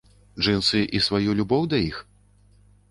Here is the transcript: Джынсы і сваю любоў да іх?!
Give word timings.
Джынсы 0.43 0.81
і 0.99 1.03
сваю 1.09 1.37
любоў 1.41 1.69
да 1.75 1.87
іх?! 1.93 2.03